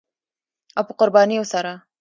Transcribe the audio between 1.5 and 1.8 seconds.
سره